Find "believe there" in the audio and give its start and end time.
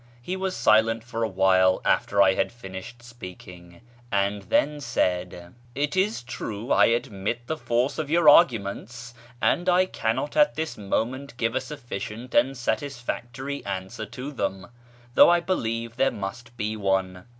15.39-16.09